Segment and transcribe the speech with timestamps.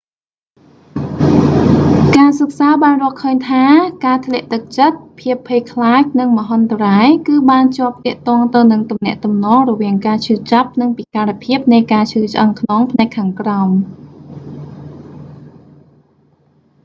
[2.17, 3.63] ការសិក្សាបានរកឃើញថា
[4.05, 13.69] ការធ្លាក់ទឹកចិត្ត ភាពភ័យខ្លាចនឹងមហន្តរាយ គឺបានជាប់ទាក់ទងទៅនឹងទំនាក់ទំនងរវាងការឈឺចាប់ និងពិការភាពនៃការឈឺឆ្អឹងខ្នងផ្នែកខាងក្រោម